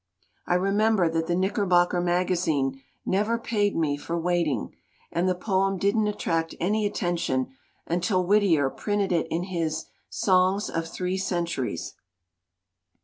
[0.47, 4.75] I remember that the Knickerbocker Magazine never paid me for Waiting,
[5.11, 7.53] and the poem didn't attract any attention
[7.85, 11.93] until Whittier printed it in his Songs of Three Centuries.